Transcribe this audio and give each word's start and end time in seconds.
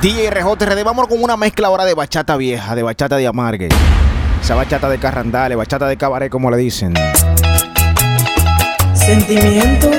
DJ 0.00 0.30
RJRD, 0.30 0.84
vamos 0.84 1.08
con 1.08 1.22
una 1.22 1.36
mezcla 1.36 1.66
ahora 1.68 1.84
de 1.84 1.94
bachata 1.94 2.36
vieja, 2.36 2.74
de 2.74 2.82
bachata 2.82 3.16
de 3.16 3.26
amargue. 3.26 3.68
Esa 4.40 4.54
bachata 4.54 4.88
de 4.88 4.98
carrandale, 4.98 5.56
bachata 5.56 5.88
de 5.88 5.96
cabaret, 5.96 6.30
como 6.30 6.50
le 6.50 6.56
dicen. 6.56 6.94
Sentimiento, 8.94 9.90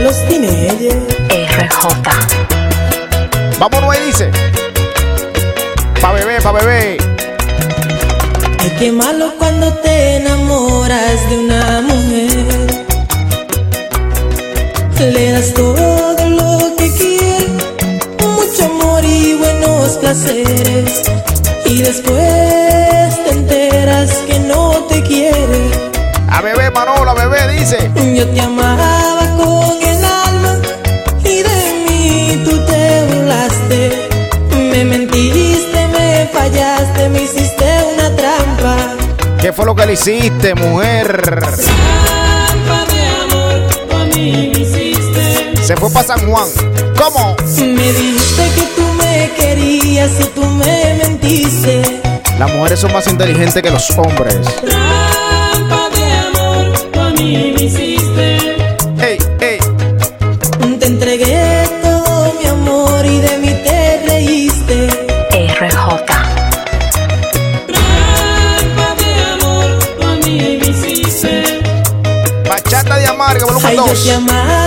los 0.00 0.26
teenagers. 0.26 0.96
RJ. 1.28 1.88
Vámonos 3.60 3.94
ahí, 3.94 4.06
dice. 4.06 4.30
Pa' 6.00 6.12
bebé, 6.12 6.40
pa' 6.40 6.52
bebé. 6.52 6.96
Ay, 8.58 8.72
qué 8.78 8.90
malo 8.90 9.32
cuando 9.38 9.72
te 9.74 10.16
enamoras 10.16 11.30
de 11.30 11.38
una 11.38 11.80
mujer. 11.82 12.82
Le 14.98 15.32
das 15.32 15.52
todo 15.54 16.21
placeres. 20.12 21.02
Y 21.64 21.82
después 21.82 23.24
te 23.24 23.30
enteras 23.30 24.10
que 24.26 24.38
no 24.40 24.84
te 24.88 25.02
quiere. 25.02 25.70
A 26.28 26.42
bebé, 26.42 26.70
Manola, 26.70 27.14
bebé, 27.14 27.58
dice. 27.58 27.90
Yo 28.14 28.28
te 28.28 28.40
amaba 28.40 29.36
con 29.38 29.82
el 29.82 30.04
alma 30.04 30.58
y 31.24 31.42
de 31.42 31.86
mí 31.88 32.42
tú 32.44 32.58
te 32.66 33.04
burlaste. 33.06 34.08
Me 34.50 34.84
mentiste, 34.84 35.88
me 35.88 36.28
fallaste, 36.32 37.08
me 37.08 37.22
hiciste 37.22 37.64
una 37.94 38.14
trampa. 38.14 38.76
¿Qué 39.40 39.52
fue 39.52 39.64
lo 39.64 39.74
que 39.74 39.86
le 39.86 39.92
hiciste, 39.94 40.54
mujer? 40.54 41.22
Trampa 41.40 42.84
de 42.92 43.06
amor, 43.24 43.66
tú 43.88 43.96
a 43.96 44.04
mí 44.04 44.52
me 44.52 44.60
hiciste. 44.60 45.56
Se 45.62 45.74
fue 45.76 45.90
para 45.90 46.06
San 46.06 46.30
Juan. 46.30 46.48
¿Cómo? 46.98 47.34
Me 47.58 47.92
dijiste 47.92 48.42
que 48.54 48.62
tú 48.76 48.81
me 49.62 49.78
querías 49.78 50.10
y 50.20 50.24
tú 50.34 50.44
me 50.44 50.94
mentiste. 50.94 51.82
Las 52.38 52.52
mujeres 52.52 52.80
son 52.80 52.92
más 52.92 53.06
inteligentes 53.06 53.62
que 53.62 53.70
los 53.70 53.90
hombres. 53.96 54.40
Trampa 54.60 55.88
de 55.94 56.12
amor, 56.12 56.90
tú 56.92 57.00
a 57.00 57.10
mí 57.10 57.52
me 57.56 57.64
hiciste. 57.64 58.56
Ey, 59.00 59.18
ey. 59.40 59.58
Te 60.78 60.86
entregué 60.86 61.68
todo 61.82 62.34
mi 62.40 62.48
amor 62.48 63.06
y 63.06 63.18
de 63.18 63.38
mí 63.38 63.54
te 63.64 64.02
reíste. 64.06 64.88
RJ. 65.30 66.06
Trampa 67.66 68.94
de 68.98 69.24
amor, 69.32 69.78
tú 69.98 70.06
a 70.06 70.14
mí 70.16 70.58
me 70.60 70.68
hiciste. 70.68 71.60
Bachata 72.48 72.98
de 72.98 73.06
amarga, 73.06 73.44
volumen 73.46 73.66
Ay, 73.68 73.76
yo 73.76 73.86
2. 73.86 74.61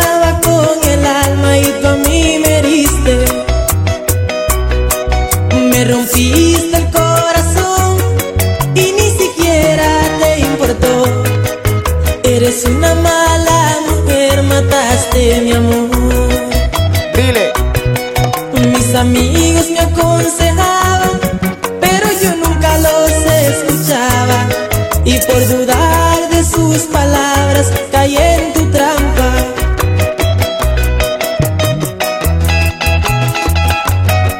Por 25.36 25.47
dudar 25.50 26.30
de 26.30 26.44
sus 26.45 26.83
palabras, 26.83 27.69
caí 27.91 28.16
en 28.16 28.53
tu 28.53 28.72
trampa. 28.72 29.31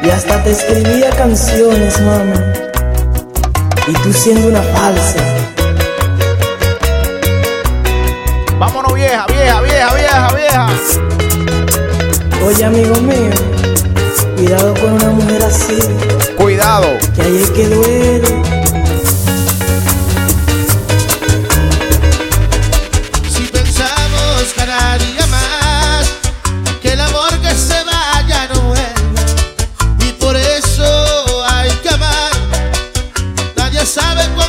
Y 0.02 0.08
hasta 0.08 0.42
te 0.42 0.52
escribía 0.52 1.10
canciones, 1.10 2.00
mami. 2.00 2.38
Y 3.88 3.92
tú 3.92 4.10
siendo 4.10 4.48
una 4.48 4.62
falsa. 4.62 5.22
Vámonos, 8.58 8.94
vieja, 8.94 9.26
vieja, 9.26 9.60
vieja, 9.60 9.94
vieja, 9.94 10.32
vieja. 10.34 10.68
Oye, 12.46 12.64
amigo 12.64 12.94
mío, 13.02 13.34
cuidado 14.36 14.72
con 14.80 14.92
una 14.94 15.10
mujer 15.10 15.42
así, 15.44 15.78
Cuidado. 16.38 16.86
que 17.14 17.20
ahí 17.22 17.42
es 17.42 17.50
sabe 33.86 34.22
cuándo 34.34 34.45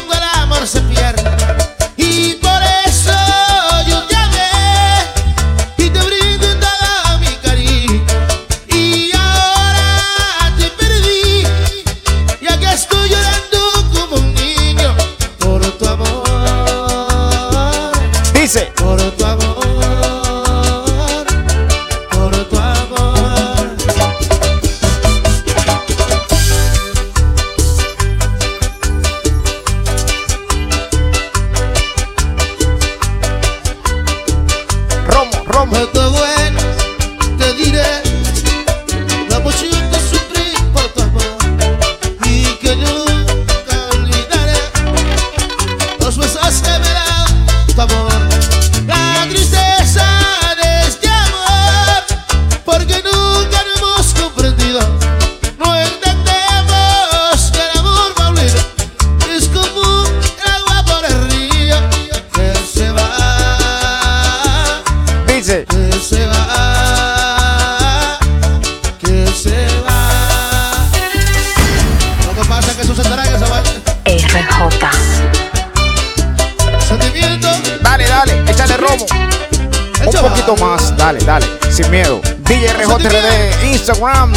Instagram. 83.88 84.34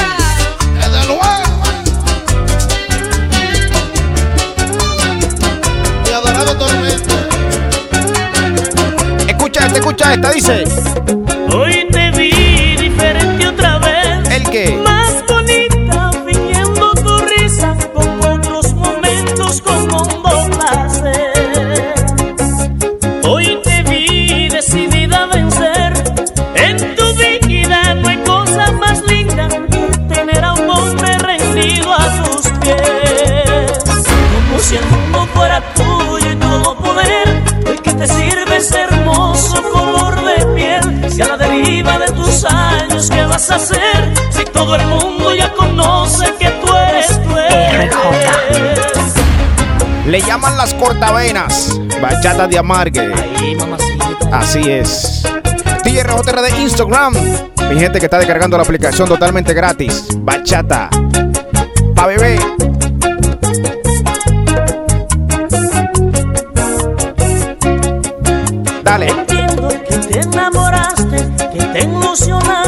desde 0.74 1.06
luego. 1.06 1.22
Y 6.06 6.10
adorado 6.12 6.56
tormento. 6.56 7.14
Escucha 9.26 9.66
esta, 9.66 9.78
escucha 9.78 10.14
esta. 10.14 10.30
Dice. 10.30 10.89
Las 50.60 50.74
cortavenas. 50.74 51.80
Bachata 52.02 52.46
de 52.46 52.58
amargue. 52.58 53.10
Así 54.30 54.60
es. 54.70 55.22
DJ 55.82 56.02
RJR 56.02 56.42
de 56.42 56.60
Instagram. 56.60 57.14
Mi 57.70 57.80
gente 57.80 57.98
que 57.98 58.04
está 58.04 58.18
descargando 58.18 58.58
la 58.58 58.64
aplicación 58.64 59.08
totalmente 59.08 59.54
gratis. 59.54 60.08
Bachata. 60.18 60.90
Pa' 61.94 62.06
bebé. 62.08 62.38
Dale. 68.82 69.08
Entiendo 69.08 69.68
que 69.88 69.96
te 69.96 70.20
enamoraste, 70.20 71.16
que 71.54 71.64
te 71.72 71.84
ilusionaste 71.84 72.59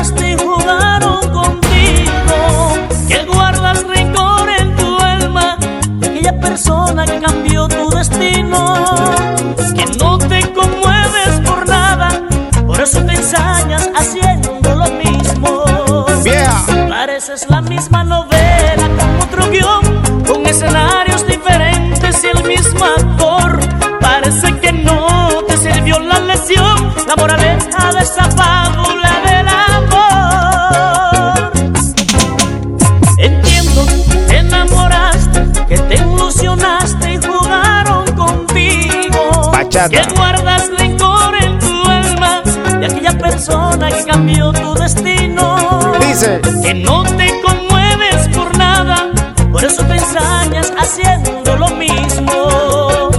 Que 39.90 40.00
guardas 40.14 40.70
rencor 40.78 41.34
en 41.42 41.58
tu 41.58 41.84
alma 41.88 42.42
de 42.78 42.86
aquella 42.86 43.18
persona 43.18 43.90
que 43.90 44.04
cambió 44.04 44.52
tu 44.52 44.74
destino 44.74 45.56
Dice. 46.06 46.40
que 46.62 46.72
no 46.74 47.02
te 47.02 47.40
conmueves 47.40 48.28
por 48.28 48.56
nada, 48.56 49.10
por 49.50 49.64
eso 49.64 49.84
te 49.84 49.94
ensañas 49.94 50.72
haciendo 50.78 51.56
lo 51.56 51.68
mismo. 51.70 53.10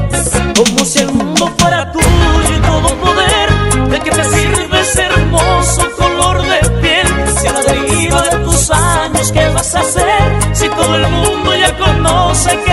Como 0.55 0.85
si 0.85 0.99
el 0.99 1.11
mundo 1.11 1.51
fuera 1.57 1.91
tuyo 1.91 2.55
y 2.55 2.61
todo 2.61 2.95
poder, 2.95 3.89
¿de 3.89 3.99
qué 3.99 4.11
te 4.11 4.23
sirve 4.23 4.79
ese 4.79 5.03
hermoso 5.03 5.85
color 5.97 6.43
de 6.43 6.69
piel? 6.79 7.07
Si 7.41 7.47
a 7.47 7.51
la 7.51 7.61
deriva 7.61 8.21
de 8.21 8.37
tus 8.37 8.71
años, 8.71 9.33
¿qué 9.33 9.49
vas 9.49 9.75
a 9.75 9.81
hacer? 9.81 10.21
Si 10.53 10.69
todo 10.69 10.95
el 10.95 11.09
mundo 11.09 11.55
ya 11.57 11.77
conoce 11.77 12.57
que 12.65 12.72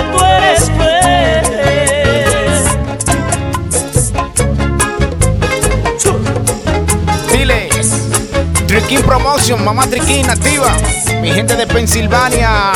Promotion, 9.40 9.64
mamá 9.64 9.86
Triquín 9.86 10.28
activa. 10.28 10.76
Mi 11.22 11.30
gente 11.30 11.56
de 11.56 11.66
Pensilvania. 11.66 12.72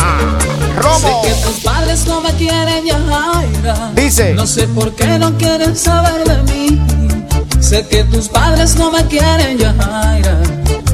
Romo. 0.78 0.99
Sé 0.99 1.28
que 1.28 1.34
tus 1.43 1.61
padres 1.61 2.06
no 2.06 2.22
me 2.22 2.32
quieren 2.32 2.87
ya. 2.87 3.93
Dice. 3.94 4.32
No 4.32 4.46
sé 4.46 4.66
por 4.69 4.94
qué 4.94 5.19
no 5.19 5.37
quieren 5.37 5.76
saber 5.76 6.25
de 6.25 6.43
mí. 6.52 6.81
Sé 7.61 7.87
que 7.87 8.05
tus 8.05 8.28
padres 8.28 8.76
no 8.76 8.90
me 8.90 9.05
quieren 9.06 9.58
ya. 9.58 9.75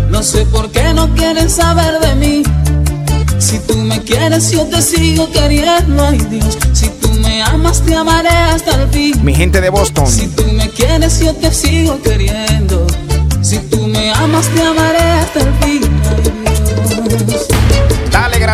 No 0.09 0.25
sé 0.25 0.45
por 0.47 0.73
qué 0.73 0.93
no 0.93 1.09
quieren 1.15 1.49
saber 1.49 2.01
de 2.01 2.15
mí. 2.17 2.43
Si 3.39 3.61
tú 3.61 3.77
me 3.77 4.03
quieres, 4.03 4.51
yo 4.51 4.67
te 4.67 4.83
sigo 4.83 5.31
queriendo, 5.31 6.05
ay 6.05 6.19
Dios. 6.31 6.59
Si 6.73 6.89
tú 6.89 7.11
me 7.23 7.43
amas, 7.43 7.81
te 7.83 7.95
amaré 7.95 8.29
hasta 8.29 8.83
el 8.83 8.89
fin. 8.89 9.25
Mi 9.25 9.35
gente 9.35 9.61
de 9.61 9.71
Boston. 9.71 10.09
Si 10.09 10.27
tú 10.27 10.43
me 10.53 10.69
quieres, 10.71 11.21
yo 11.21 11.33
te 11.35 11.53
sigo 11.53 12.01
queriendo. 12.03 12.87
Si 13.43 13.59
tú 13.59 13.87
me 13.87 14.11
amas, 14.13 14.47
te 14.49 14.63
amaré 14.63 14.90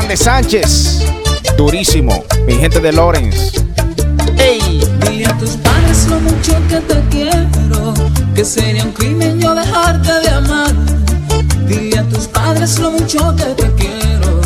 Grande 0.07 0.23
Sánchez. 0.23 1.01
Durísimo. 1.57 2.23
Mi 2.47 2.55
gente 2.55 2.79
de 2.79 2.93
Lawrence. 2.93 3.51
Ey. 4.39 4.87
Dile 5.01 5.27
a 5.27 5.37
tus 5.37 5.57
padres 5.57 6.07
lo 6.09 6.21
mucho 6.21 6.53
que 6.69 6.77
te 6.77 7.03
quiero, 7.11 7.93
que 8.33 8.45
sería 8.45 8.85
un 8.85 8.93
crimen 8.93 9.41
yo 9.41 9.53
dejarte 9.53 10.13
de 10.21 10.29
amar. 10.29 10.73
Dile 11.67 11.99
a 11.99 12.05
tus 12.05 12.29
padres 12.29 12.79
lo 12.79 12.93
mucho 12.93 13.35
que 13.35 13.47
te 13.61 13.69
quiero, 13.75 14.41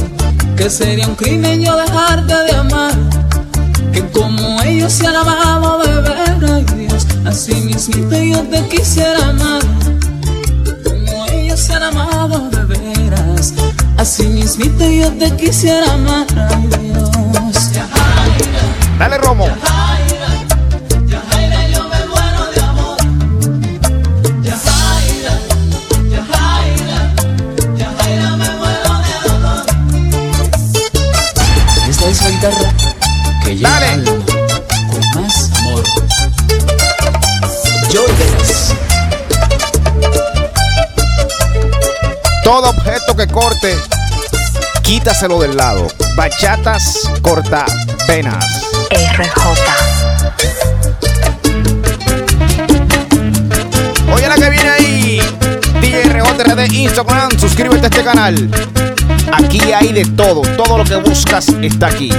que 0.56 0.70
sería 0.70 1.06
un 1.06 1.14
crimen 1.14 1.60
yo 1.60 1.76
dejarte 1.76 2.34
de 2.34 2.52
amar. 2.52 2.94
Que 3.92 4.00
como 4.12 4.62
ellos 4.62 4.90
se 4.90 5.06
han 5.08 5.16
amado 5.16 5.82
de 5.84 5.94
ver, 6.00 6.50
ay 6.54 6.64
Dios, 6.74 7.06
así 7.26 7.52
mismito 7.56 8.16
yo 8.16 8.40
te 8.44 8.66
quisiera 8.66 9.28
amar. 9.28 9.60
Como 10.82 11.26
ellos 11.26 11.60
se 11.60 11.74
han 11.74 11.82
amado 11.82 12.48
de 12.48 12.59
así 14.00 14.26
mismito 14.29 14.91
yo 14.91 15.12
te 15.12 15.31
quisiera 15.37 15.93
amar, 15.93 16.26
ay 16.50 16.67
Dios. 16.81 17.11
Dale, 18.99 19.19
Romo. 19.19 19.47
Esta 31.88 32.08
es 32.08 32.23
la 32.23 32.31
guitarra 32.31 32.75
que 33.44 33.56
lleva 33.56 33.69
Dale. 33.69 34.05
con 34.05 35.23
más 35.23 35.50
amor. 35.58 35.85
Jordanes. 37.93 38.75
Todo 42.43 42.70
objeto 42.70 43.14
que 43.14 43.26
corte, 43.29 43.76
quítaselo 44.90 45.38
del 45.38 45.56
lado. 45.56 45.87
Bachatas 46.16 47.08
corta 47.22 47.64
venas. 48.08 48.44
RJ. 48.90 49.32
Oye 54.12 54.28
la 54.28 54.34
que 54.34 54.50
viene 54.50 54.69
ahí. 54.69 55.22
DJ 55.81 56.02
RJRD 56.02 56.72
Instagram. 56.72 57.31
Suscríbete 57.38 57.87
a 57.87 57.88
este 57.88 58.02
canal. 58.02 58.50
Aquí 59.32 59.60
hay 59.72 59.92
de 59.92 60.04
todo. 60.06 60.42
Todo 60.56 60.78
lo 60.78 60.82
que 60.82 60.96
buscas 60.96 61.46
está 61.62 61.86
aquí. 61.86 62.10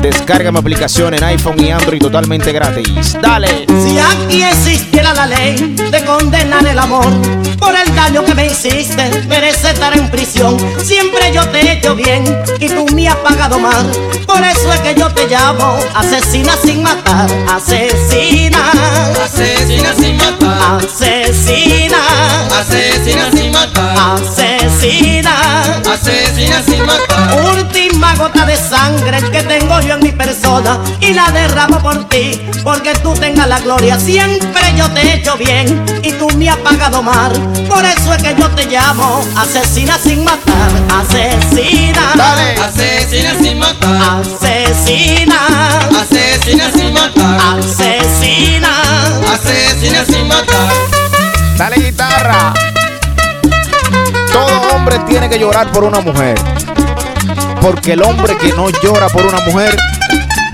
Descarga 0.00 0.52
mi 0.52 0.58
aplicación 0.58 1.14
en 1.14 1.24
iPhone 1.24 1.62
y 1.62 1.70
Android 1.70 2.00
totalmente 2.00 2.52
gratis. 2.52 3.16
Dale. 3.20 3.66
Si 3.84 3.98
aquí 3.98 4.42
existiera 4.42 5.12
la 5.14 5.26
ley 5.26 5.74
de 5.90 6.04
condenar 6.04 6.66
el 6.66 6.78
amor 6.78 7.06
por 7.58 7.74
el 7.74 7.94
daño 7.94 8.24
que 8.24 8.34
me 8.34 8.46
hiciste, 8.46 9.10
merece 9.28 9.70
estar 9.70 9.96
en 9.96 10.10
prisión. 10.10 10.56
Siempre 10.82 11.32
yo 11.32 11.46
te 11.48 11.60
he 11.60 11.72
hecho 11.72 11.94
bien 11.94 12.24
y 12.60 12.68
tú 12.68 12.86
me 12.94 13.08
has 13.08 13.16
pagado 13.16 13.58
mal. 13.58 13.90
Por 14.26 14.42
eso 14.44 14.72
es 14.72 14.80
que 14.80 14.94
yo 14.94 15.10
te 15.12 15.26
llamo 15.26 15.78
asesina 15.94 16.52
sin 16.62 16.82
matar, 16.82 17.28
asesina, 17.52 18.72
Asesina 19.24 19.94
sin 19.94 20.16
matar, 20.16 20.84
asesina, 20.84 21.98
asesina 22.58 23.30
sin 23.32 23.52
matar, 23.52 23.96
asesina. 24.14 24.57
Asesina 25.98 26.62
sin 26.62 26.84
matar. 26.86 27.42
Última 27.56 28.14
gota 28.14 28.46
de 28.46 28.56
sangre 28.56 29.18
que 29.30 29.42
tengo 29.42 29.80
yo 29.80 29.94
en 29.94 30.02
mi 30.02 30.12
persona 30.12 30.78
y 31.00 31.12
la 31.12 31.30
derramo 31.30 31.78
por 31.80 32.08
ti, 32.08 32.40
porque 32.62 32.94
tú 33.02 33.14
tengas 33.14 33.48
la 33.48 33.60
gloria. 33.60 33.98
Siempre 33.98 34.74
yo 34.76 34.88
te 34.90 35.00
he 35.00 35.14
hecho 35.16 35.36
bien 35.36 35.84
y 36.02 36.12
tú 36.12 36.28
me 36.36 36.48
has 36.48 36.56
pagado 36.58 37.02
mal. 37.02 37.32
Por 37.68 37.84
eso 37.84 38.14
es 38.14 38.22
que 38.22 38.34
yo 38.38 38.48
te 38.50 38.66
llamo 38.66 39.24
asesina 39.36 39.98
sin 39.98 40.24
matar, 40.24 40.70
asesina, 41.00 42.12
Dale. 42.14 42.54
Asesina 42.60 43.34
sin 43.40 43.58
matar, 43.58 44.20
asesina, 44.20 45.80
asesina 46.00 46.70
sin 46.72 46.92
matar, 46.92 47.58
asesina. 47.58 48.70
asesina 49.32 50.04
sin 50.04 50.28
matar. 50.28 50.72
Dale 51.56 51.76
guitarra. 51.76 52.54
Todo 54.38 54.76
hombre 54.76 55.00
tiene 55.08 55.28
que 55.28 55.36
llorar 55.36 55.72
por 55.72 55.82
una 55.82 55.98
mujer. 55.98 56.38
Porque 57.60 57.94
el 57.94 58.02
hombre 58.02 58.36
que 58.36 58.52
no 58.52 58.70
llora 58.70 59.08
por 59.08 59.26
una 59.26 59.40
mujer, 59.40 59.76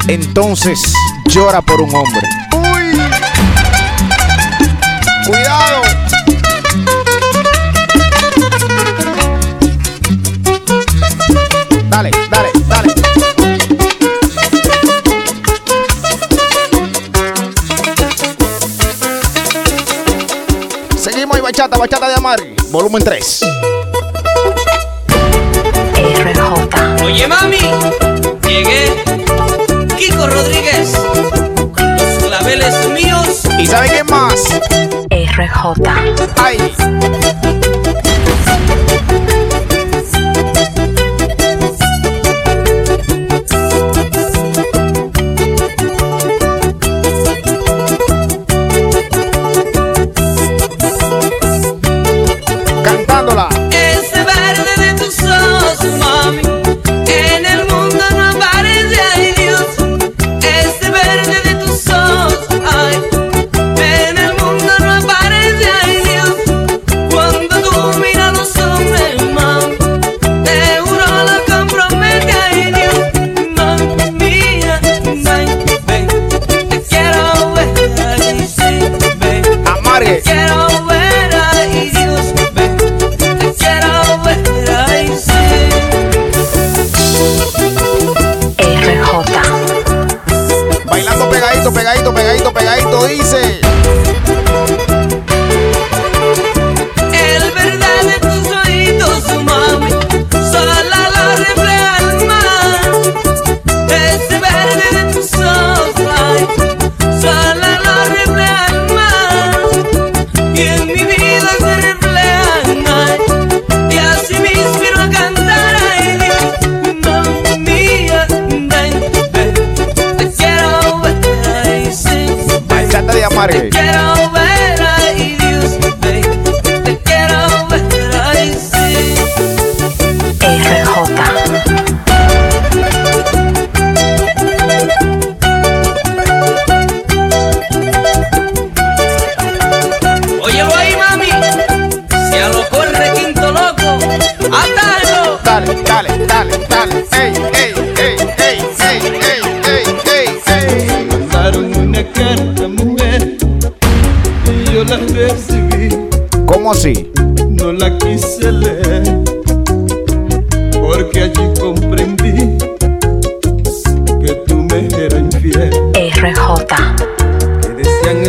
entonces 0.08 0.80
llora 1.26 1.60
por 1.60 1.82
un 1.82 1.94
hombre. 1.94 2.26
¡Uy! 2.54 2.98
¡Cuidado! 5.26 5.82
Dale, 11.90 12.10
dale, 12.30 12.50
dale. 12.66 12.94
Seguimos 20.96 21.36
y 21.36 21.40
bachata, 21.42 21.76
bachata 21.76 22.08
de 22.08 22.14
Amar, 22.14 22.40
volumen 22.70 23.04
3. 23.04 23.63
Oye 27.04 27.26
mami, 27.28 27.58
llegué. 28.46 29.04
Kiko 29.98 30.26
Rodríguez, 30.26 30.92
con 31.74 31.96
los 31.96 32.24
claveles 32.24 32.88
míos. 32.90 33.42
¿Y 33.58 33.66
sabe 33.66 33.88
quién 33.88 34.06
más? 34.06 34.60
RJ. 35.10 35.74
¡Ay! 36.42 36.58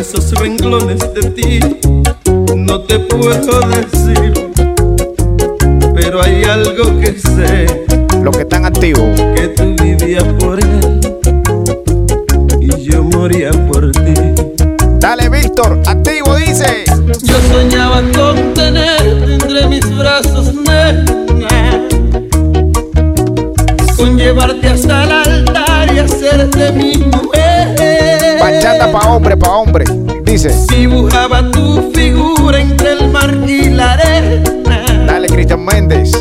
esos 0.08 0.32
renglones 0.34 1.00
de 1.16 1.32
ti 1.32 1.60
no 2.56 2.82
te 2.82 3.00
puedo 3.00 3.60
decir, 3.70 4.34
pero 5.96 6.22
hay 6.22 6.44
algo 6.44 7.00
que 7.00 7.18
sé. 7.18 7.86
Lo 8.22 8.30
que 8.32 8.42
están 8.42 8.66
activos. 8.66 9.04
Que 9.36 9.48
tú 9.50 9.76
vivías 9.82 10.24
por 10.40 10.60
él 10.60 11.00
y 12.60 12.84
yo 12.84 13.04
moría 13.04 13.52
por 13.68 13.92
ti. 13.92 14.14
Dale, 15.00 15.28
Víctor, 15.30 15.82
activo, 15.88 16.36
dice. 16.36 16.86
Yo 17.24 17.36
soñaba 17.52 18.04
con 18.16 18.54
tener 18.54 19.02
entre 19.28 19.68
mis 19.68 19.98
brazos, 19.98 20.54
nena. 20.54 21.88
Con 23.98 24.18
llevarte 24.18 24.68
hasta 24.68 25.04
el 25.04 25.12
altar 25.12 25.94
y 25.96 26.00
hacerte 26.00 26.72
mi 26.74 26.98
mujer. 26.98 28.40
Bachata 28.40 28.92
pa' 28.92 29.16
hombre, 29.16 29.36
pa' 29.36 29.50
hombre. 29.50 29.86
Dice. 30.36 30.50
Dibujaba 30.68 31.50
tu 31.50 31.94
figura 31.94 32.60
entre 32.60 32.92
el 32.92 33.10
mar 33.10 33.34
y 33.48 33.70
la 33.70 33.94
arena. 33.94 35.06
Dale, 35.08 35.28
Cristian 35.28 35.64
Méndez. 35.64 36.12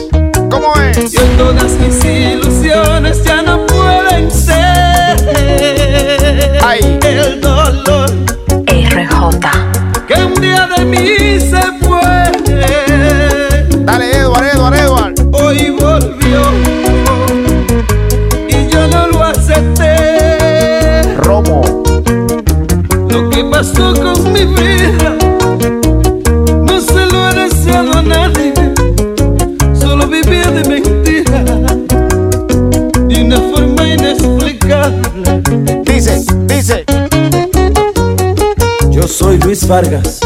Vargas, 39.69 40.21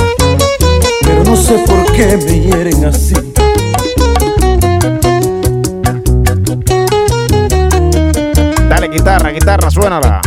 pero 1.02 1.22
no 1.24 1.36
sé 1.36 1.62
por 1.66 1.92
qué 1.92 2.16
me 2.16 2.40
hieren 2.40 2.84
así. 2.84 3.14
Dale, 8.68 8.88
guitarra, 8.88 9.30
guitarra, 9.30 9.70
suénala. 9.70 10.20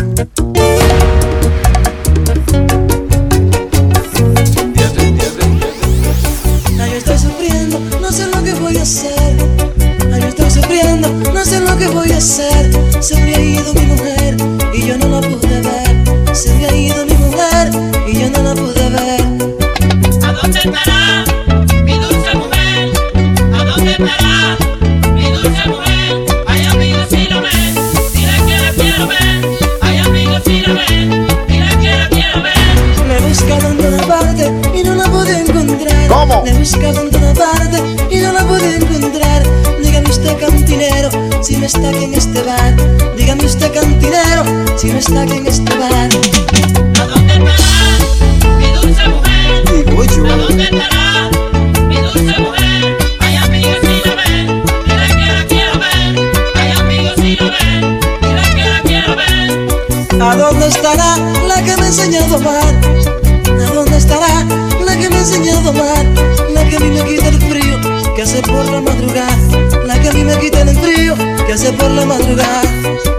La 66.53 66.63
que 66.67 66.77
a 66.77 66.79
mí 66.79 66.89
me 66.89 67.03
quita 67.03 67.27
el 67.29 67.41
frío 67.41 67.79
que 68.15 68.21
hace 68.21 68.41
por 68.41 68.65
la 68.65 68.81
madrugada. 68.81 69.37
La 69.85 69.99
que 69.99 70.09
a 70.09 70.11
mí 70.13 70.23
me 70.23 70.37
quita 70.39 70.61
el 70.61 70.75
frío 70.77 71.15
que 71.45 71.53
hace 71.53 71.71
por 71.73 71.89
la 71.91 72.05
madrugada. 72.05 72.61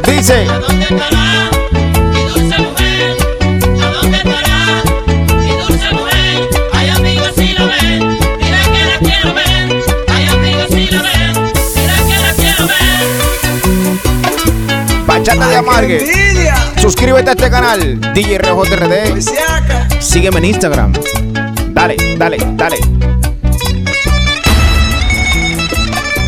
Dice. 0.07 0.47
¿A 0.49 0.59
dónde 0.59 0.85
estará 0.85 1.51
mi 2.13 2.25
dulce 2.25 2.59
mujer? 2.59 3.17
¿A 3.83 3.87
dónde 3.91 4.17
estará 4.19 4.83
mi 5.41 5.53
dulce 5.57 5.91
mujer? 5.93 6.49
Ay, 6.73 6.89
amigos, 6.91 7.33
si 7.37 7.49
lo 7.55 7.67
ven, 7.67 8.19
dile 8.39 8.63
que 8.73 8.85
la 8.85 8.99
quiero 8.99 9.35
ver. 9.35 9.83
Ay, 10.09 10.27
amigos, 10.27 10.67
si 10.69 10.87
lo 10.91 11.03
ven, 11.03 11.35
dile 11.75 11.97
que 12.09 12.17
la 12.23 12.33
quiero 12.35 12.67
ver. 12.67 12.97
Bachata 15.07 15.49
de 15.49 15.57
Amargue. 15.57 16.23
Suscríbete 16.81 17.31
a 17.31 17.33
este 17.33 17.51
canal, 17.51 18.01
DJ 18.13 18.39
RJRD. 18.39 19.21
Sígueme 20.01 20.39
en 20.39 20.45
Instagram. 20.47 20.93
Dale, 21.83 21.97
dale, 22.17 22.39
dale. 22.55 22.79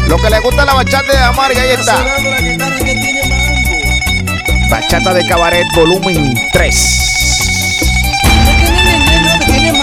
Lo 0.08 0.16
que 0.16 0.28
le 0.28 0.40
gusta 0.40 0.64
la 0.64 0.74
bachata 0.74 1.12
de 1.12 1.18
Amargue, 1.18 1.60
ahí 1.60 1.70
está. 1.78 2.04
Bachata 4.68 5.14
de 5.14 5.24
Cabaret, 5.28 5.64
volumen 5.76 6.34
3. 6.52 6.74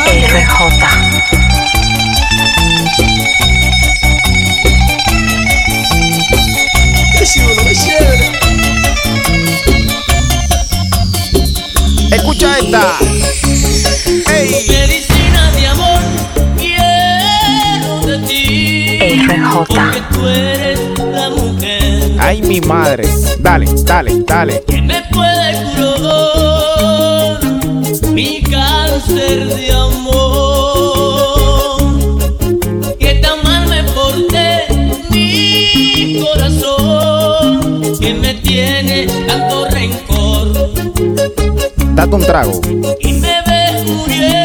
RJ. 0.08 0.88
Escucha 12.12 12.58
esta. 12.60 13.11
RJ. 19.65 19.74
Porque 19.75 20.01
tú 20.13 20.27
eres 20.27 20.80
la 21.00 21.30
mujer 21.30 22.12
Ay, 22.20 22.41
mi 22.41 22.62
madre. 22.62 23.08
Dale, 23.39 23.65
dale, 23.84 24.24
dale. 24.25 24.63
que 24.68 24.82
me 24.82 25.01
puede 25.12 25.63
curar 25.75 27.39
mi 28.12 28.41
cáncer 28.44 29.48
de 29.48 29.72
amor. 29.72 30.22
Que 33.00 33.15
tan 33.15 33.44
mal 33.44 33.68
me 33.68 33.84
porté, 33.84 34.68
mi 35.10 36.24
corazón, 36.24 37.60
que 38.00 38.13
me 38.13 38.34
tiene 38.36 39.08
tanto 39.27 39.65
rencor. 39.70 40.74
Date 41.96 42.15
un 42.15 42.25
trago. 42.25 42.62
y 43.00 43.13
me 43.13 43.41
ves 43.48 43.86
muriendo 43.86 44.40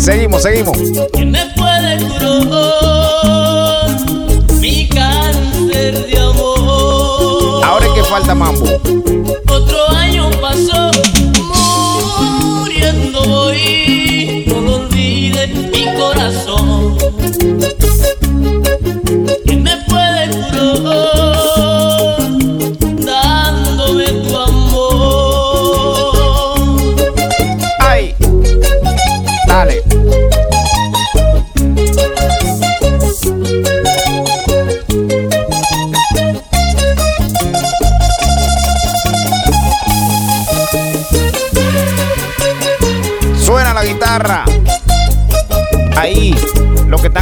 seguimos, 0.00 0.42
seguimos. 0.42 0.76
que 1.12 1.24
me 1.24 1.44
puede 1.56 1.98
curar 2.18 3.96
mi 4.60 4.88
cáncer 4.88 6.06
de 6.06 6.18
amor. 6.18 7.64
Ahora 7.64 7.86
es 7.86 7.92
que 7.92 8.02
falta 8.04 8.34
mambo. 8.34 8.64
Otro 9.48 9.88
año 9.90 10.30
pasó 10.40 10.90
muriendo 12.44 13.22
voy, 13.24 14.44
no 14.46 14.60
lo 14.60 14.76
olvides 14.76 15.54
mi 15.54 15.84
corazón. 15.94 16.69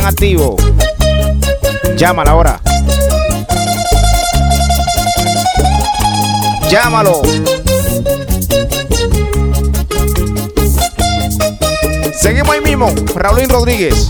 Activos. 0.08 0.56
Llámala 1.98 2.30
ahora. 2.30 2.60
Llámalo. 6.70 7.20
Seguimos 12.18 12.54
ahí 12.54 12.62
mismo. 12.62 12.90
Raulín 13.16 13.50
Rodríguez. 13.50 14.08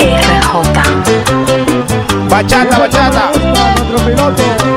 RJ. 0.00 0.72
Bachata, 2.30 2.78
bachata. 2.78 3.30
Nuestro 3.34 3.98
piloto, 4.06 4.71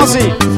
¿Cómo 0.00 0.49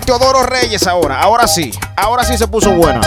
Teodoro 0.00 0.42
Reyes 0.42 0.86
ahora. 0.86 1.20
Ahora 1.20 1.46
sí. 1.46 1.70
Ahora 1.96 2.24
sí 2.24 2.36
se 2.38 2.48
puso 2.48 2.70
buena. 2.72 3.00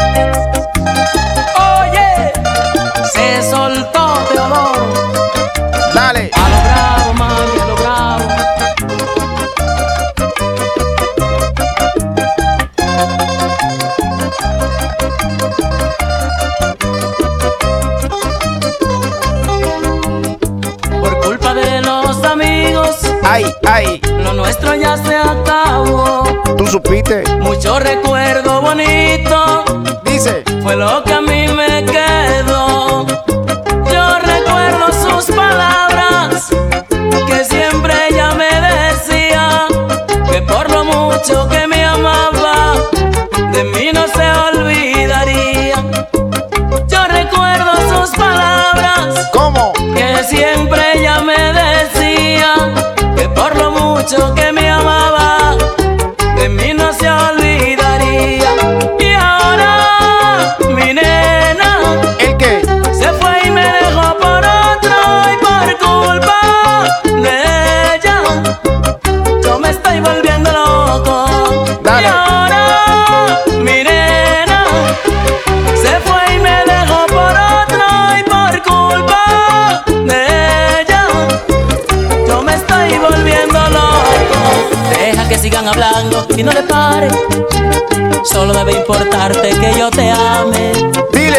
Nuestro 24.45 24.75
ya 24.75 24.95
se 24.95 25.15
acabó. 25.15 26.23
¿Tú 26.55 26.67
supiste? 26.67 27.23
Mucho 27.39 27.79
recuerdo 27.79 28.62
bonito 28.62 29.65
Dice. 30.03 30.43
fue 30.62 30.75
lo 30.75 31.03
que 31.03 31.13
a 31.13 31.21
mí 31.21 31.47
me 31.47 31.84
quedó. 31.86 33.05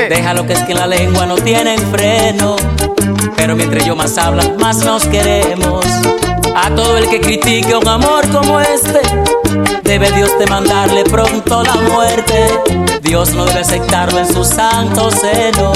Déjalo 0.09 0.47
que 0.47 0.53
es 0.53 0.63
que 0.63 0.75
la 0.75 0.87
lengua 0.87 1.27
no 1.27 1.37
tiene 1.37 1.77
freno. 1.79 2.57
Pero 3.37 3.57
mientras 3.57 3.85
yo 3.85 3.97
más 3.97 4.17
habla, 4.19 4.45
más 4.59 4.85
nos 4.85 5.05
queremos. 5.07 5.85
A 6.55 6.71
todo 6.75 6.97
el 6.97 7.09
que 7.09 7.21
critique 7.21 7.75
un 7.75 7.87
amor 7.89 8.27
como 8.31 8.61
este, 8.61 9.01
debe 9.83 10.11
Dios 10.13 10.31
de 10.39 10.47
mandarle 10.47 11.05
pronto 11.05 11.63
la 11.63 11.75
muerte. 11.75 12.49
Dios 13.03 13.35
no 13.35 13.45
debe 13.47 13.61
aceptarlo 13.61 14.19
en 14.19 14.33
su 14.33 14.45
santo 14.45 15.11
seno. 15.11 15.73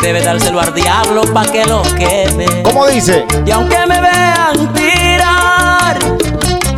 Debe 0.00 0.22
dárselo 0.22 0.60
al 0.60 0.74
diablo 0.74 1.22
pa' 1.32 1.46
que 1.46 1.64
lo 1.64 1.82
queme. 1.82 2.46
¿Cómo 2.62 2.86
dice? 2.86 3.26
Y 3.46 3.50
aunque 3.50 3.78
me 3.86 4.00
vean 4.00 4.72
tirar 4.74 5.98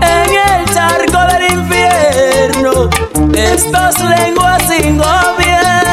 en 0.00 0.30
el 0.30 0.74
charco 0.74 1.18
del 1.32 1.52
infierno, 1.52 2.90
estas 3.34 3.98
lenguas 4.00 4.62
sin 4.68 4.98
gobierno, 4.98 5.83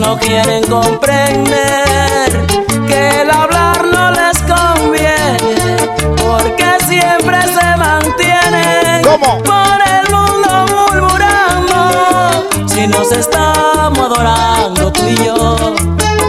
no 0.00 0.18
quieren 0.18 0.64
comprender 0.64 2.46
que 2.88 3.20
el 3.20 3.30
hablar 3.30 3.84
no 3.84 4.10
les 4.10 4.38
conviene, 4.38 5.36
porque 6.16 6.64
siempre 6.88 7.42
se 7.42 7.76
mantienen 7.76 9.02
¿Cómo? 9.02 9.42
por 9.42 9.78
el 9.94 10.10
mundo 10.10 10.66
murmurando, 10.74 12.48
si 12.66 12.86
nos 12.86 13.12
estamos 13.12 13.98
adorando 13.98 14.90
tú 14.90 15.06
y 15.06 15.16
yo. 15.22 15.74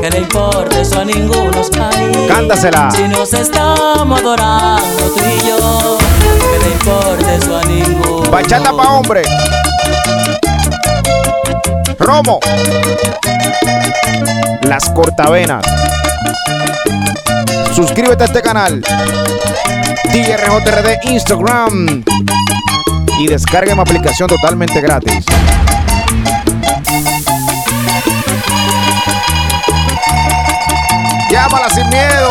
Que 0.02 0.10
le 0.10 0.18
importe 0.20 0.82
eso 0.82 1.00
a 1.00 1.06
ninguno 1.06 1.62
ay. 1.80 2.26
Cántasela. 2.28 2.92
Si 2.92 3.08
nos 3.08 3.32
estamos 3.34 4.20
adorando 4.20 5.04
tú 5.16 5.22
y 5.24 5.48
yo 5.48 5.98
Que 6.52 6.66
le 6.66 6.72
importe 6.74 7.36
eso 7.36 7.56
a 7.56 7.64
ninguno 7.66 8.32
Bachata 8.32 8.74
pa' 8.74 8.94
hombre. 8.94 9.22
Romo. 12.02 12.40
Las 14.64 14.90
cortavenas. 14.90 15.64
Suscríbete 17.76 18.24
a 18.24 18.26
este 18.26 18.42
canal. 18.42 18.82
DRJRD 20.12 21.12
Instagram. 21.12 22.04
Y 23.20 23.28
descarga 23.28 23.76
mi 23.76 23.82
aplicación 23.82 24.28
totalmente 24.28 24.82
gratis. 24.82 25.24
Llámala 31.30 31.70
sin 31.70 31.88
miedo. 31.90 32.30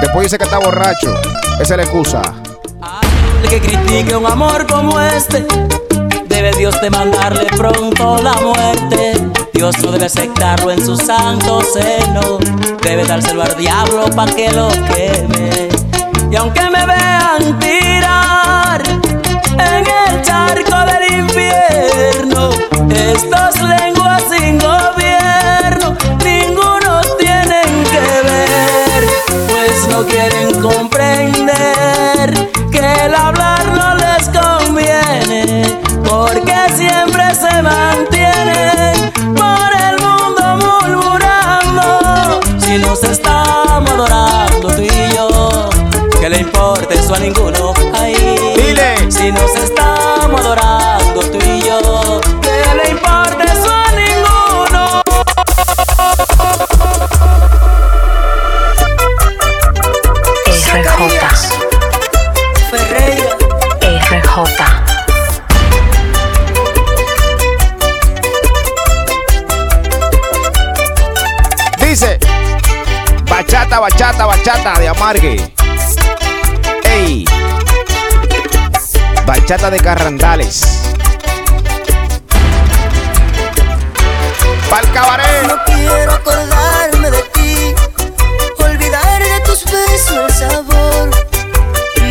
Después 0.00 0.26
dice 0.26 0.38
que 0.38 0.44
está 0.44 0.58
borracho. 0.58 1.12
Esa 1.60 1.74
es 1.74 1.76
la 1.76 1.82
excusa. 1.82 2.22
Que 3.50 3.60
critique 3.60 4.16
un 4.16 4.26
amor 4.26 4.66
como 4.68 5.00
este, 5.00 5.44
debe 6.44 6.58
Dios 6.58 6.78
de 6.82 6.90
mandarle 6.90 7.46
pronto 7.56 8.18
la 8.22 8.34
muerte. 8.34 9.14
Dios 9.54 9.78
no 9.82 9.92
debe 9.92 10.06
aceptarlo 10.06 10.70
en 10.70 10.84
su 10.84 10.94
santo 10.96 11.62
seno, 11.62 12.38
debe 12.82 13.04
dárselo 13.06 13.42
al 13.42 13.56
diablo 13.56 14.10
pa' 14.14 14.26
que 14.26 14.50
lo 14.52 14.68
queme. 14.68 15.68
Y 16.30 16.36
aunque 16.36 16.60
me 16.68 16.84
vean 16.84 17.58
tirar 17.60 17.93
bachata, 73.64 73.80
bachata, 73.80 74.26
bachata 74.26 74.78
de 74.78 74.88
amargue. 74.88 75.52
Ey, 76.84 77.24
bachata 79.26 79.70
de 79.70 79.80
carrandales. 79.80 80.62
Pa'l 84.68 84.92
cabaret. 84.92 85.46
No 85.48 85.56
quiero 85.64 86.12
acordarme 86.12 87.10
de 87.10 87.22
ti, 87.34 87.74
olvidar 88.58 89.22
de 89.22 89.40
tus 89.46 89.64
besos 89.64 90.16
el 90.16 90.32
sabor, 90.34 91.10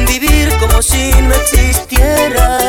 vivir 0.07 0.57
como 0.59 0.81
si 0.81 1.11
no 1.21 1.35
existieras 1.35 2.62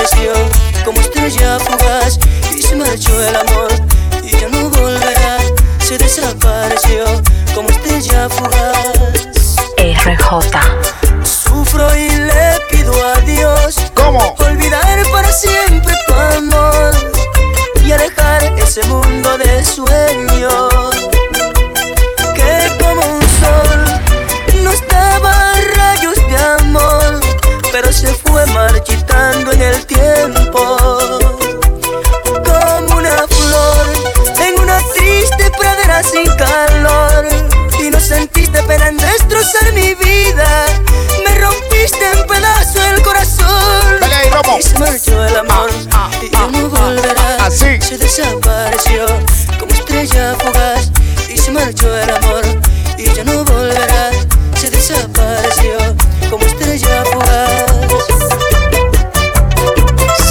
desapareció 0.00 0.32
como 0.84 1.00
estrella 1.00 1.58
fugaz 1.58 2.18
y 2.56 2.62
se 2.62 2.74
marchó 2.76 3.22
el 3.22 3.36
amor 3.36 3.68
y 4.22 4.30
ya 4.30 4.48
no 4.48 4.70
volverá. 4.70 5.38
Se 5.78 5.98
desapareció 5.98 7.04
como 7.54 7.68
estrella 7.68 8.28
fugaz. 8.30 9.56
RJ, 9.76 11.24
Sufro 11.24 11.96
y 11.96 12.10
le 12.10 12.58
pido 12.70 12.92
a 13.06 13.20
Dios 13.20 13.76
¿Cómo? 13.94 14.34
olvidar 14.38 15.02
para 15.10 15.32
siempre 15.32 15.94
tu 16.06 16.14
amor 16.14 16.94
y 17.84 17.92
alejar 17.92 18.44
ese 18.58 18.82
mundo 18.84 19.38
de 19.38 19.64
sueños 19.64 20.69
desapareció 48.20 49.06
como 49.58 49.72
estrella 49.72 50.34
fugaz 50.38 50.90
y 51.32 51.38
se 51.38 51.50
marchó 51.52 51.96
el 51.96 52.10
amor 52.10 52.42
y 52.98 53.04
ya 53.14 53.24
no 53.24 53.44
volverá 53.44 54.10
se 54.54 54.70
desapareció 54.70 55.78
como 56.28 56.44
estrella 56.44 57.02
fugaz 57.12 57.72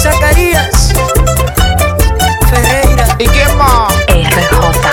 Zacarías 0.02 0.92
Ferreira 2.48 3.06
¿Y 3.18 3.26
quién 3.26 3.56
más? 3.58 3.92
RJ, 4.06 4.90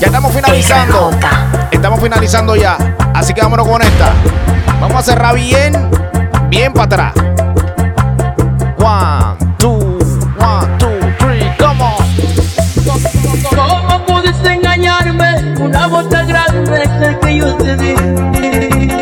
Ya 0.00 0.06
estamos 0.06 0.34
finalizando. 0.34 1.10
RJ, 1.10 1.28
Estamos 1.70 2.00
finalizando 2.00 2.56
ya. 2.56 2.76
Así 3.14 3.34
que 3.34 3.40
vámonos 3.40 3.68
con 3.68 3.82
esta. 3.82 4.12
Vamos 4.80 4.98
a 4.98 5.02
cerrar 5.02 5.36
bien, 5.36 5.90
bien 6.52 6.70
para 6.74 6.84
atrás. 6.84 7.12
One, 8.76 9.56
two, 9.58 9.98
one, 10.38 10.78
two, 10.78 11.00
three, 11.18 11.50
come 11.58 11.80
on. 11.80 11.96
¿Cómo 13.56 14.04
pudiste 14.04 14.52
engañarme? 14.52 15.54
Una 15.58 15.86
bota 15.86 16.22
grande 16.24 16.82
es 16.82 16.90
el 17.08 17.18
que 17.20 17.36
yo 17.38 17.56
te 17.56 17.76
di. 17.78 17.94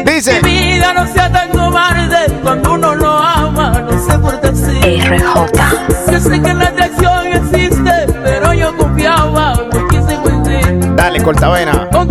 Dice, 0.05 0.41
Mi 0.45 0.49
vida 0.77 0.93
no 0.95 1.05
sea 1.09 1.33
tan 1.33 1.49
cobarde 1.51 2.31
cuando 2.45 2.75
uno 2.75 2.95
lo 2.95 3.19
ama, 3.19 3.85
no 3.91 3.99
se 3.99 4.17
porta 4.19 4.51
así. 4.51 5.01
RJ, 5.01 6.13
Yo 6.13 6.21
sé 6.21 6.41
que 6.41 6.55
la 6.55 6.67
atracción 6.67 7.27
existe, 7.33 8.07
pero 8.23 8.55
yo 8.55 8.77
confiaba, 8.77 9.55
no 9.73 9.89
quise 9.89 10.19
mentir. 10.25 10.95
dale, 10.95 11.21
cortavena. 11.21 11.89
¿Con 11.91 12.07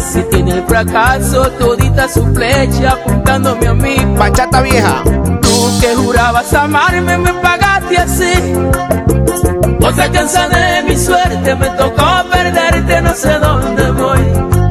si 0.00 0.22
tiene 0.30 0.52
el 0.52 0.66
fracaso, 0.66 1.50
todita 1.58 2.08
su 2.08 2.24
flecha 2.34 2.92
apuntándome 2.92 3.66
a 3.68 3.74
mí. 3.74 3.96
Bachata 4.18 4.62
vieja. 4.62 5.02
Tú 5.04 5.80
que 5.80 5.94
jurabas 5.94 6.52
amarme, 6.54 7.18
me 7.18 7.32
pagaste 7.34 7.96
así. 7.98 8.32
Otra 9.82 10.10
cansada 10.10 10.56
de 10.56 10.82
mi 10.84 10.96
suerte, 10.96 11.54
me 11.54 11.66
tocó 11.70 12.06
perderte, 12.30 13.00
no 13.02 13.14
sé 13.14 13.38
dónde 13.38 13.90
voy. 13.92 14.20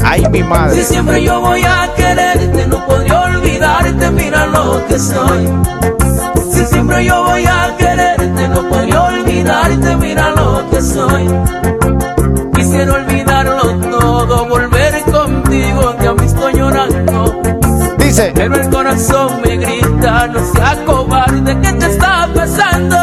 Ay, 0.04 0.24
mi 0.30 0.39
Si 0.39 0.44
madre. 0.44 0.84
siempre 0.84 1.24
yo 1.24 1.42
voy 1.42 1.62
a 1.63 1.89
quererte, 1.96 2.68
no 2.68 2.86
podría 2.86 3.22
olvidarte, 3.22 4.12
mira 4.12 4.46
lo 4.48 4.86
que 4.88 5.00
soy. 5.00 5.50
Si 6.52 6.65
siempre 6.65 7.06
yo 7.06 7.24
voy 7.24 7.46
a 7.46 7.76
quererte, 7.78 8.48
no 8.48 8.70
podría 8.70 9.02
olvidarte, 9.04 9.96
mira 9.98 10.32
lo 10.32 10.70
que 10.70 10.82
soy. 10.82 11.28
Quisiera 12.56 12.94
olvidarlo 12.94 13.62
todo, 13.89 14.46
volver 14.48 14.79
contigo, 15.50 15.96
que 16.00 16.08
a 16.08 16.14
mí 16.14 16.26
estoy 16.26 16.54
llorando. 16.54 17.42
Dice, 17.98 18.32
Pero 18.36 18.56
el 18.56 18.70
corazón 18.70 19.42
me 19.44 19.58
grita, 19.58 20.28
no 20.28 20.40
seas 20.54 20.78
cobarde, 20.86 21.60
¿qué 21.62 21.72
te 21.74 21.86
está 21.88 22.30
pasando? 22.34 22.98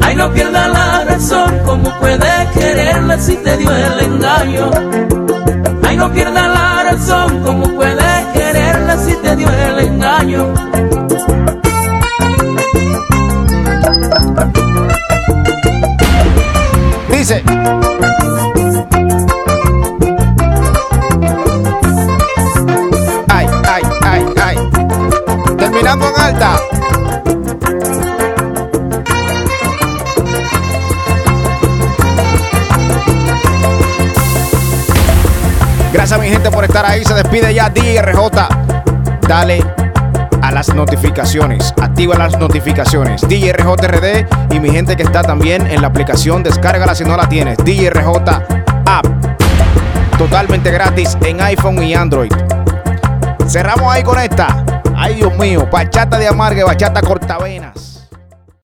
Ay, 0.00 0.16
no 0.16 0.30
pierdas 0.32 0.68
la 0.68 1.04
razón, 1.04 1.58
¿cómo 1.64 1.90
puedes 1.98 2.48
quererla 2.52 3.18
si 3.18 3.36
te 3.36 3.56
dio 3.56 3.70
el 3.70 4.00
engaño? 4.00 4.70
Ay, 5.82 5.96
no 5.96 6.12
pierdas 6.12 6.48
la 6.48 6.84
razón, 6.84 7.42
¿cómo 7.44 7.68
puedes 7.74 8.26
quererla 8.34 8.96
si 8.98 9.14
te 9.16 9.36
dio 9.36 9.48
el 9.48 9.78
engaño? 9.86 10.52
dice. 17.10 17.91
Gracias 35.92 36.20
mi 36.20 36.28
gente 36.28 36.50
por 36.50 36.64
estar 36.64 36.84
ahí. 36.84 37.04
Se 37.04 37.14
despide 37.14 37.54
ya 37.54 37.70
DRJ. 37.70 38.48
Dale 39.28 39.64
a 40.42 40.50
las 40.50 40.74
notificaciones. 40.74 41.72
Activa 41.80 42.16
las 42.16 42.38
notificaciones. 42.38 43.20
DJRJRD 43.22 44.26
y 44.50 44.60
mi 44.60 44.70
gente 44.70 44.96
que 44.96 45.04
está 45.04 45.22
también 45.22 45.66
en 45.66 45.80
la 45.80 45.88
aplicación, 45.88 46.42
descárgala 46.42 46.94
si 46.94 47.04
no 47.04 47.16
la 47.16 47.28
tienes. 47.28 47.56
DJRJ 47.58 48.06
App. 48.86 49.06
Totalmente 50.18 50.70
gratis 50.70 51.16
en 51.24 51.40
iPhone 51.40 51.82
y 51.82 51.94
Android. 51.94 52.32
Cerramos 53.46 53.92
ahí 53.92 54.02
con 54.02 54.18
esta. 54.18 54.61
Dios 55.14 55.36
mío. 55.38 55.68
Bachata 55.70 56.18
de 56.18 56.28
amargue, 56.28 56.64
bachata 56.64 57.00
cortavenas. 57.02 57.71